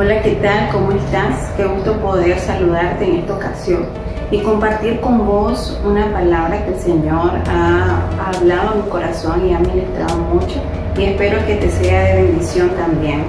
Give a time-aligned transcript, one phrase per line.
[0.00, 0.70] Hola, ¿qué tal?
[0.72, 1.50] ¿Cómo estás?
[1.58, 3.84] Qué gusto poder saludarte en esta ocasión
[4.30, 8.00] y compartir con vos una palabra que el Señor ha,
[8.32, 10.58] hablado en mi corazón y ha ministrado mucho
[10.96, 13.24] y espero que te sea de bendición también.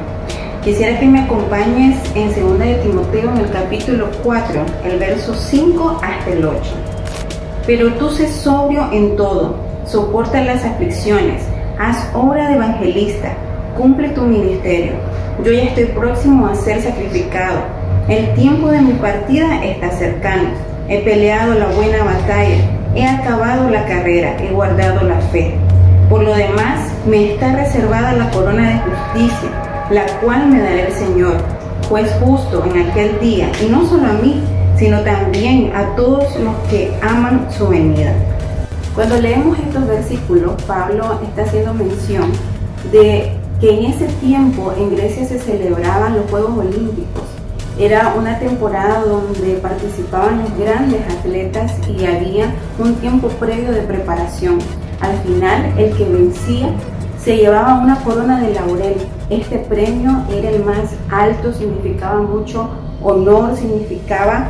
[0.64, 6.00] Quisiera que me acompañes en 2 de Timoteo en el capítulo 4, el verso 5
[6.02, 6.58] hasta el 8.
[7.68, 11.44] Pero tú sé sobrio en todo, soporta las aflicciones,
[11.78, 13.34] haz obra de evangelista,
[13.78, 15.11] cumple tu ministerio.
[15.44, 17.62] Yo ya estoy próximo a ser sacrificado.
[18.08, 20.50] El tiempo de mi partida está cercano.
[20.88, 22.58] He peleado la buena batalla,
[22.94, 25.56] he acabado la carrera, he guardado la fe.
[26.10, 29.50] Por lo demás, me está reservada la corona de justicia,
[29.90, 31.38] la cual me dará el Señor,
[31.90, 34.44] juez justo en aquel día, y no solo a mí,
[34.78, 38.14] sino también a todos los que aman su venida.
[38.94, 42.30] Cuando leemos estos versículos, Pablo está haciendo mención
[42.92, 47.24] de que en ese tiempo en Grecia se celebraban los Juegos Olímpicos.
[47.80, 54.58] Era una temporada donde participaban los grandes atletas y había un tiempo previo de preparación.
[55.00, 56.70] Al final, el que vencía
[57.24, 58.96] se llevaba una corona de laurel.
[59.30, 62.68] Este premio era el más alto, significaba mucho
[63.04, 64.50] honor, significaba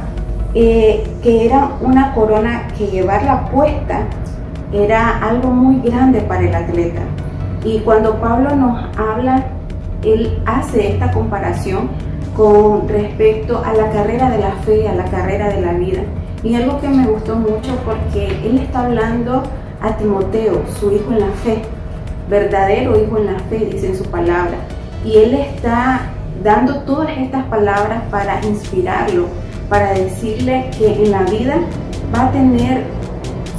[0.54, 4.08] eh, que era una corona que llevarla puesta
[4.74, 7.02] era algo muy grande para el atleta.
[7.64, 9.44] Y cuando Pablo nos habla,
[10.04, 11.90] él hace esta comparación
[12.36, 16.02] con respecto a la carrera de la fe, a la carrera de la vida.
[16.44, 19.44] Y algo que me gustó mucho porque él está hablando
[19.82, 21.62] a Timoteo, su hijo en la fe,
[22.30, 24.56] verdadero hijo en la fe, dice en su palabra.
[25.06, 26.02] Y él está
[26.44, 29.28] dando todas estas palabras para inspirarlo,
[29.70, 31.58] para decirle que en la vida
[32.16, 32.84] va a tener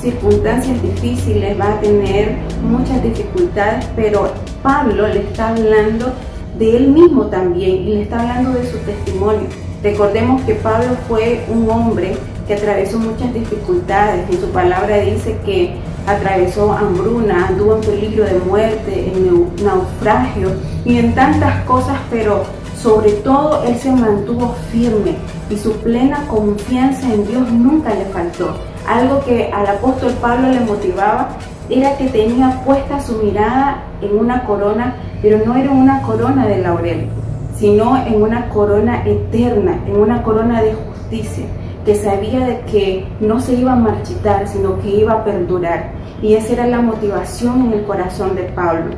[0.02, 6.12] circunstancias difíciles, va a tener muchas dificultades, pero Pablo le está hablando
[6.58, 9.46] de él mismo también y le está hablando de su testimonio.
[9.82, 12.14] Recordemos que Pablo fue un hombre
[12.46, 14.28] que atravesó muchas dificultades.
[14.30, 15.74] En su palabra dice que
[16.06, 20.50] atravesó hambruna, anduvo en peligro de muerte, en naufragio
[20.84, 22.42] y en tantas cosas, pero
[22.80, 25.14] sobre todo él se mantuvo firme
[25.48, 28.71] y su plena confianza en Dios nunca le faltó.
[28.86, 31.30] Algo que al apóstol Pablo le motivaba
[31.70, 36.58] era que tenía puesta su mirada en una corona, pero no era una corona de
[36.58, 37.06] laurel,
[37.56, 41.44] sino en una corona eterna, en una corona de justicia,
[41.84, 45.90] que sabía de que no se iba a marchitar, sino que iba a perdurar.
[46.20, 48.96] Y esa era la motivación en el corazón de Pablo.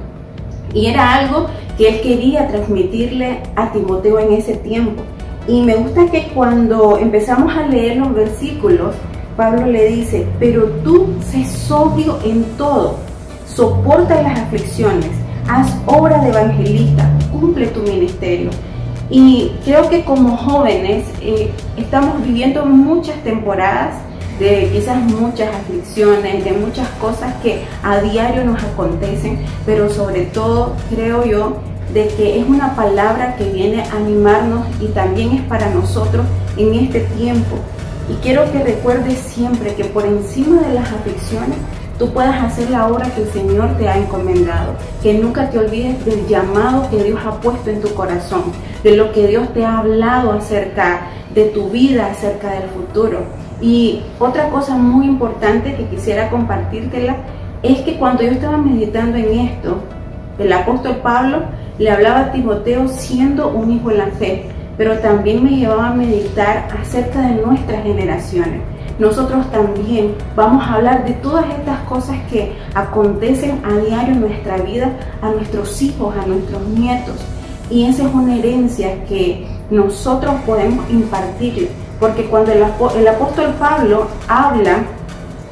[0.73, 1.47] Y era algo
[1.79, 5.03] que él quería transmitirle a Timoteo en ese tiempo.
[5.47, 8.95] Y me gusta que cuando empezamos a leer los versículos,
[9.37, 12.99] Pablo le dice, pero tú sé sobrio en todo,
[13.47, 15.11] soporta las aflicciones,
[15.49, 18.51] haz obra de evangelista, cumple tu ministerio.
[19.11, 23.97] Y creo que como jóvenes eh, estamos viviendo muchas temporadas
[24.39, 30.75] de quizás muchas aflicciones, de muchas cosas que a diario nos acontecen, pero sobre todo
[30.91, 31.57] creo yo
[31.93, 36.25] de que es una palabra que viene a animarnos y también es para nosotros
[36.57, 37.59] en este tiempo
[38.09, 41.57] y quiero que recuerdes siempre que por encima de las aflicciones
[41.99, 44.75] tú puedas hacer la obra que el Señor te ha encomendado.
[45.03, 48.43] Que nunca te olvides del llamado que Dios ha puesto en tu corazón,
[48.83, 51.03] de lo que Dios te ha hablado acerca
[51.35, 53.21] de tu vida, acerca del futuro.
[53.61, 57.17] Y otra cosa muy importante que quisiera compartírtela
[57.63, 59.79] es que cuando yo estaba meditando en esto,
[60.39, 61.43] el apóstol Pablo
[61.79, 65.95] le hablaba a Timoteo siendo un hijo en la fe pero también me llevaba a
[65.95, 68.61] meditar acerca de nuestras generaciones.
[68.99, 74.59] Nosotros también vamos a hablar de todas estas cosas que acontecen a diario en nuestra
[74.59, 77.17] vida, a nuestros hijos, a nuestros nietos.
[77.71, 81.69] Y esa es una herencia que nosotros podemos impartirle.
[81.99, 82.63] Porque cuando el,
[83.09, 84.85] apóstol Pablo habla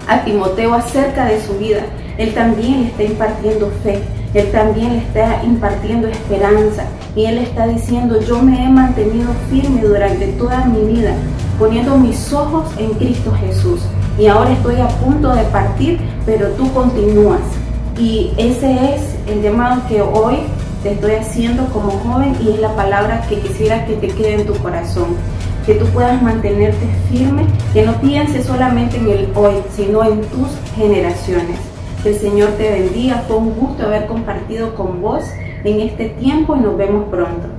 [0.09, 1.81] a Timoteo acerca de su vida,
[2.19, 4.03] él también le está impartiendo fe,
[4.35, 6.85] él también le está impartiendo esperanza,
[7.15, 11.13] y Él está diciendo, yo me he mantenido firme durante toda mi vida,
[11.59, 13.81] poniendo mis ojos en Cristo Jesús.
[14.19, 17.41] Y ahora estoy a punto de partir, pero tú continúas.
[17.99, 20.39] Y ese es el llamado que hoy
[20.83, 24.47] te estoy haciendo como joven y es la palabra que quisiera que te quede en
[24.47, 25.09] tu corazón.
[25.67, 30.49] Que tú puedas mantenerte firme, que no pienses solamente en el hoy, sino en tus
[30.75, 31.59] generaciones.
[32.03, 33.23] Que el Señor te bendiga.
[33.29, 35.25] Fue un gusto haber compartido con vos
[35.65, 37.52] en este tiempo y nos vemos pronto.